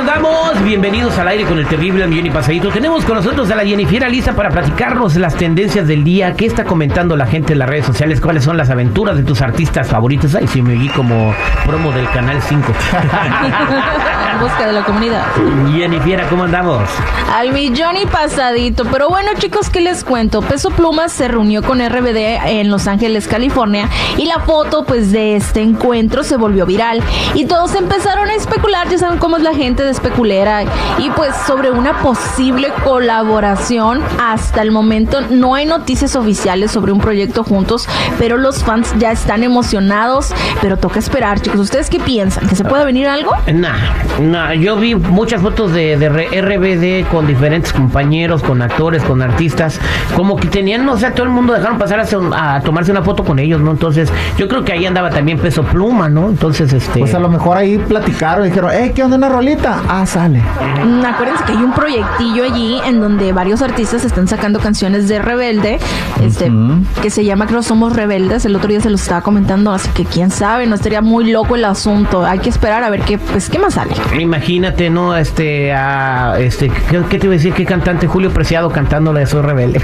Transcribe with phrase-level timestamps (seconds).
[0.00, 0.64] Andamos?
[0.64, 2.70] Bienvenidos al aire con el terrible millón y pasadito.
[2.70, 6.34] Tenemos con nosotros a la Jennifer lista para platicarnos las tendencias del día.
[6.34, 8.18] ¿Qué está comentando la gente en las redes sociales?
[8.18, 10.34] ¿Cuáles son las aventuras de tus artistas favoritos?
[10.34, 11.34] Ay, si me vi como
[11.66, 12.72] promo del Canal 5.
[14.32, 15.24] en busca de la comunidad.
[15.72, 16.88] Jennifer, ¿cómo andamos?
[17.34, 18.84] Al millón y pasadito.
[18.86, 20.42] Pero bueno, chicos, ¿qué les cuento?
[20.42, 23.88] Peso Pluma se reunió con RBD en Los Ángeles, California.
[24.16, 27.02] Y la foto, pues, de este encuentro se volvió viral.
[27.34, 30.62] Y todos empezaron a especular, ya saben cómo es la gente de especulera.
[30.98, 34.02] Y pues, sobre una posible colaboración.
[34.20, 37.88] Hasta el momento no hay noticias oficiales sobre un proyecto juntos.
[38.18, 40.32] Pero los fans ya están emocionados.
[40.60, 41.60] Pero toca esperar, chicos.
[41.60, 42.48] ¿Ustedes qué piensan?
[42.48, 43.32] ¿Que se puede venir algo?
[43.52, 43.76] Nah,
[44.20, 44.52] nah.
[44.54, 49.80] Yo vi muchas fotos de, de RBD con diferentes compañeros, con actores, con artistas.
[50.16, 53.24] Como que tenían, no sé, todo el mundo dejaron pasar a, a tomarse una foto
[53.24, 53.70] con ellos, ¿no?
[53.70, 56.28] Entonces, yo creo que ahí andaba también peso pluma, ¿no?
[56.28, 57.00] Entonces, este.
[57.00, 59.80] Pues a lo mejor ahí platicaron y dijeron, eh, ¿qué onda una rolita?
[59.88, 60.42] Ah, sale.
[60.84, 65.18] Mm, Acuérdense que hay un proyectillo allí en donde varios artistas están sacando canciones de
[65.20, 65.78] Rebelde,
[66.22, 66.50] este,
[67.02, 68.44] que se llama Creo Somos Rebeldes.
[68.44, 71.54] El otro día se los estaba comentando, así que quién sabe, no estaría muy loco
[71.56, 72.24] el asunto.
[72.24, 73.92] Hay que esperar a ver qué, pues, qué más sale.
[74.18, 75.16] Imagínate, ¿no?
[75.16, 77.52] Este, a, este, ¿qué, qué te iba a decir?
[77.54, 78.06] ¿Qué cantante?
[78.06, 79.80] Julio Preciado cantando la de Soy Rebelde.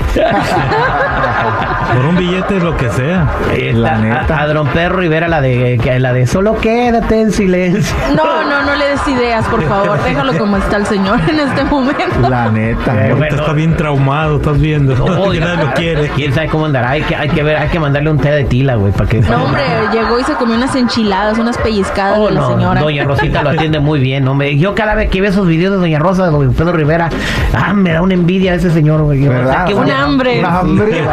[1.94, 3.26] Por un billete, lo que sea.
[3.72, 4.36] la neta.
[4.36, 7.96] A, a Don Perro Rivera, la de, la de Solo quédate en silencio.
[8.16, 10.02] No, no, no le des ideas, por favor.
[10.02, 12.28] Déjalo como está el señor en este momento.
[12.28, 13.06] La neta.
[13.06, 13.36] Eh, bueno.
[13.36, 14.94] está bien traumado, estás viendo.
[15.06, 16.08] Nadie lo quiere.
[16.08, 16.90] ¿Quién sabe cómo andará?
[16.90, 19.20] Hay que, hay que ver, hay que mandarle un té de tila, güey, para que...
[19.20, 19.62] No, hombre,
[19.92, 22.80] llegó y se comió unas enchiladas, unas pellizcadas Oh, de la no, señora.
[22.80, 24.56] Doña Rosita lo atiende muy bien, hombre.
[24.56, 27.08] Yo cada vez que veo esos videos de Doña Rosa, de Don Pedro Rivera,
[27.54, 29.20] ah, me da una envidia ese señor, güey.
[29.20, 30.40] Qué Un hambre.
[30.40, 31.04] Un hambre.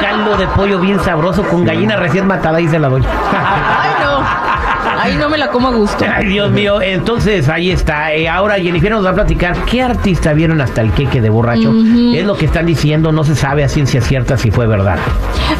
[0.00, 3.08] Caldo de pollo bien sabroso con gallina recién matada, dice la doña.
[3.32, 4.58] Ay, no.
[5.00, 6.04] Ahí no me la como a gusto.
[6.12, 6.82] Ay, Dios mío.
[6.82, 8.12] Entonces, ahí está.
[8.12, 11.72] Eh, ahora Jennifer nos va a platicar qué artista vieron hasta el queque de borracho.
[12.14, 14.98] Es lo que están diciendo, no se sabe a ciencia cierta si fue verdad.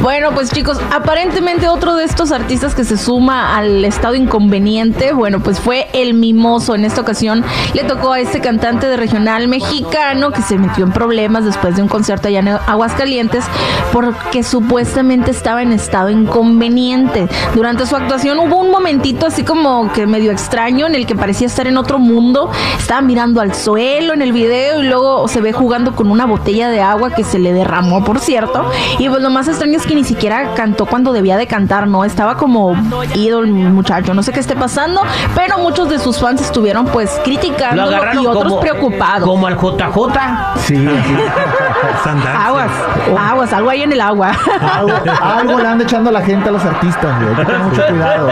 [0.02, 5.40] Bueno, pues chicos, aparentemente otro de estos artistas que se suma al estado inconveniente, bueno,
[5.40, 6.67] pues fue el Mimoso.
[6.74, 10.92] En esta ocasión le tocó a este cantante de regional mexicano que se metió en
[10.92, 13.44] problemas después de un concierto allá en Aguascalientes
[13.92, 17.28] porque supuestamente estaba en estado inconveniente.
[17.54, 21.46] Durante su actuación hubo un momentito así como que medio extraño en el que parecía
[21.46, 22.50] estar en otro mundo.
[22.78, 26.68] Estaba mirando al suelo en el video y luego se ve jugando con una botella
[26.68, 28.70] de agua que se le derramó, por cierto.
[28.98, 32.04] Y pues lo más extraño es que ni siquiera cantó cuando debía de cantar, ¿no?
[32.04, 32.74] Estaba como
[33.14, 34.14] ido el muchacho.
[34.14, 35.02] No sé qué esté pasando,
[35.34, 37.90] pero muchos de sus fans estuvieron pues Lo criticando
[38.22, 39.28] y otros como, preocupados.
[39.28, 40.58] como al JJ.
[40.58, 40.74] Sí,
[42.04, 42.46] Sandarse.
[42.46, 42.70] Aguas,
[43.30, 44.30] aguas, algo ahí en el agua.
[44.74, 47.28] algo, algo le anda echando a la gente a los artistas, güey.
[47.30, 48.28] Hay que tener mucho cuidado.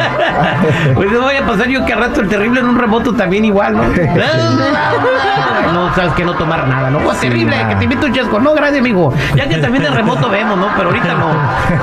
[0.94, 3.44] Pues no voy a pasar yo que al rato el terrible en un remoto también
[3.44, 3.82] igual, ¿no?
[5.72, 6.98] no, sabes que no tomar nada, ¿no?
[7.00, 7.68] Pues terrible, nada.
[7.70, 8.38] que te invito un chesco.
[8.40, 9.12] No, gracias, amigo.
[9.34, 10.68] Ya que también el remoto vemos, ¿no?
[10.76, 11.30] Pero ahorita no.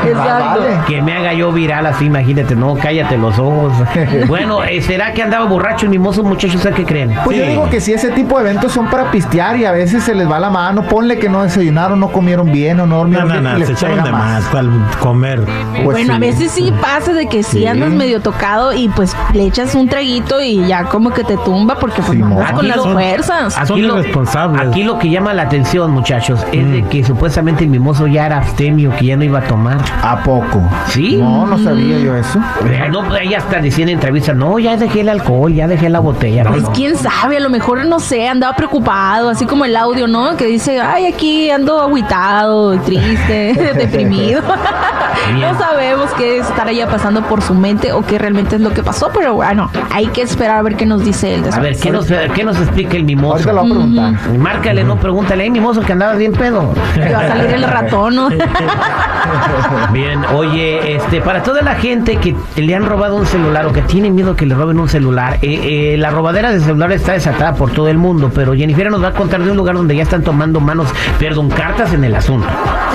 [0.10, 0.60] Exacto.
[0.62, 0.78] Vale.
[0.88, 3.74] Que me haga yo viral así, imagínate, no, cállate los ojos.
[4.28, 6.62] Bueno, eh, ¿será que andaba borracho el mimoso, muchachos?
[6.62, 7.16] ¿Sabes qué creen?
[7.24, 7.50] Pues yo Sí.
[7.50, 10.30] digo que si ese tipo de eventos son para pistear y a veces se les
[10.30, 13.34] va la mano, ponle que no desayunaron, no comieron bien o no No, dormieron no,
[13.34, 14.68] bien y no, les se echaron de más para
[15.00, 15.42] comer.
[15.74, 16.22] Pues bueno, a sí.
[16.22, 17.66] veces sí pasa de que sí, Sí.
[17.68, 21.76] andas medio tocado y pues le echas un traguito y ya como que te tumba
[21.76, 22.32] porque pues no Simón.
[22.40, 23.56] andas con Aquí las lo- fuerzas.
[23.68, 24.68] Son irresponsables.
[24.68, 26.72] Aquí lo que llama la atención, muchachos, es Mm.
[26.72, 29.78] de que supuestamente el mimoso ya era abstemio, que ya no iba a tomar.
[30.02, 30.62] ¿A poco?
[30.88, 31.18] ¿Sí?
[31.18, 32.40] No, no sabía yo eso.
[32.66, 35.90] Eh, No, pues ella está diciendo en entrevistas, no, ya dejé el alcohol, ya dejé
[35.90, 36.44] la botella.
[36.44, 36.74] Pues No, no.
[36.76, 40.36] quién sabe, a lo mejor no sé, andaba preocupado, así como el audio, ¿no?
[40.38, 44.42] Que dice, ay, aquí ando agüitado, triste, deprimido.
[45.40, 49.12] No sabemos qué estaría pasando por su mente o qué realmente es lo que pasó,
[49.14, 52.08] pero bueno, hay que esperar a ver qué nos dice él A ver, ¿qué nos,
[52.08, 53.34] ¿qué nos explica el mimoso?
[53.34, 54.38] Ahorita lo voy a preguntar.
[54.38, 56.74] Márcale, no, pregúntale, hey, mimoso, que andabas bien pedo.
[56.94, 58.30] Que va a salir el ratón, ¿no?
[59.92, 63.82] Bien, oye, este, para toda la gente que le han robado un celular o que
[63.82, 67.54] tiene miedo que le roben un celular, eh, eh, la robadera de celular está desatada
[67.56, 70.04] por todo el mundo, pero Jennifer nos va a contar de un lugar donde ya
[70.04, 70.88] están tomando manos,
[71.34, 72.48] perdón, cartas en el asunto.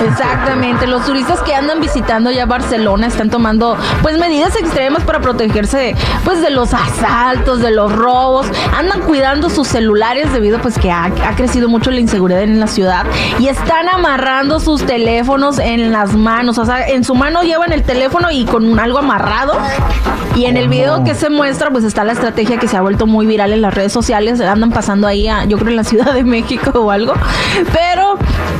[0.07, 5.93] Exactamente, los turistas que andan visitando ya Barcelona están tomando pues medidas extremas para protegerse
[6.23, 8.47] pues de los asaltos, de los robos,
[8.77, 12.67] andan cuidando sus celulares debido pues que ha, ha crecido mucho la inseguridad en la
[12.67, 13.05] ciudad
[13.39, 17.83] y están amarrando sus teléfonos en las manos, o sea, en su mano llevan el
[17.83, 19.57] teléfono y con un- algo amarrado.
[20.35, 23.05] Y en el video que se muestra pues está la estrategia que se ha vuelto
[23.05, 26.13] muy viral en las redes sociales, andan pasando ahí a, yo creo en la Ciudad
[26.13, 27.13] de México o algo,
[27.73, 28.17] pero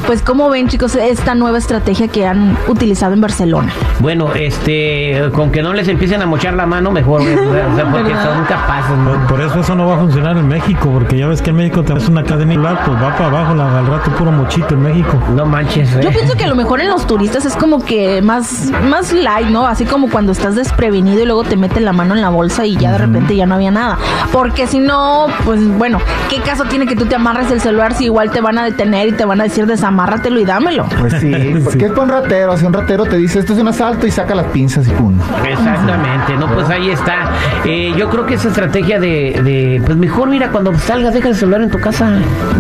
[0.10, 3.72] pues como ven chicos esta nueva estrategia que han utilizado en Barcelona.
[4.00, 8.16] Bueno, este, con que no les empiecen a mochar la mano, mejor, o sea, porque
[8.16, 9.12] son capaces, ¿no?
[9.12, 11.58] Por, por eso eso no va a funcionar en México, porque ya ves que en
[11.58, 14.74] México te haces una cadena celular, pues va para abajo la, al rato puro mochito
[14.74, 15.22] en México.
[15.36, 16.12] No manches, Yo eh.
[16.12, 19.68] pienso que a lo mejor en los turistas es como que más, más light, ¿no?
[19.68, 22.76] Así como cuando estás desprevenido y luego te meten la mano en la bolsa y
[22.76, 24.00] ya de repente ya no había nada.
[24.32, 28.06] Porque si no, pues bueno, ¿qué caso tiene que tú te amarres el celular si
[28.06, 29.66] igual te van a detener y te van a decir
[30.00, 30.86] desamárratelo y dámelo?
[31.00, 31.32] Pues sí,
[31.64, 32.58] porque es para un ratero.
[32.58, 35.18] Si un ratero te dice esto es un asalto y saca las pinzas y pum.
[35.46, 37.32] Exactamente, no, pues ahí está.
[37.66, 41.36] Eh, yo creo que esa estrategia de, de, pues mejor mira, cuando salgas, deja el
[41.36, 42.10] celular en tu casa.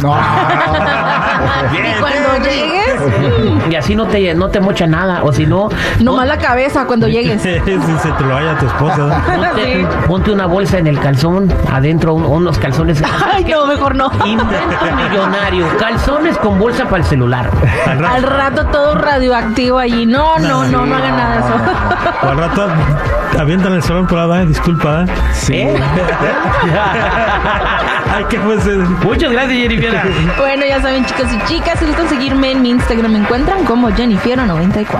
[0.01, 0.15] No.
[1.73, 5.69] y cuando llegues, Y así no te, no te mocha nada, o si no,
[5.99, 7.41] nomás la cabeza cuando llegues.
[7.41, 9.21] si se te lo vaya tu esposa.
[9.35, 9.85] ponte, Sí.
[10.07, 13.01] ponte una bolsa en el calzón, adentro un- unos calzones.
[13.33, 14.09] Ay, no, mejor no.
[14.25, 14.49] Invento
[15.09, 17.28] millonario, calzones con bolsa para el celular.
[17.33, 20.05] Al Al rato, rato todo radioactivo allí.
[20.05, 21.55] No, no, no, no hagan nada de eso.
[22.29, 22.67] al rato
[23.39, 25.03] avientan el salón por la disculpa.
[25.03, 25.05] ¿eh?
[25.33, 25.53] Sí.
[25.55, 25.75] ¿Eh?
[28.15, 28.75] Ay, ¿qué fue ese?
[28.77, 30.01] Muchas gracias, Jennifer.
[30.37, 33.89] Bueno, ya saben, chicos y chicas, si gustan seguirme en mi Instagram, me encuentran como
[33.89, 34.99] Jennifer94.